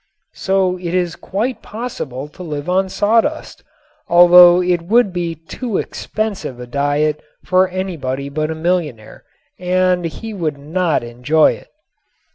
[0.33, 3.63] So it is quite possible to live on sawdust,
[4.07, 9.23] although it would be too expensive a diet for anybody but a millionaire,
[9.59, 11.67] and he would not enjoy it.